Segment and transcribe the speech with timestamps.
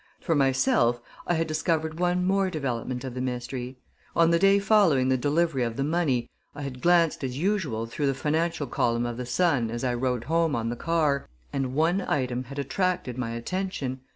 [0.19, 3.77] For myself, I had discovered one more development of the mystery.
[4.15, 8.07] On the day following the delivery of the money, I had glanced, as usual, through
[8.07, 12.01] the financial column of the Sun as I rode home on the car, and one
[12.01, 13.99] item had attracted my attention.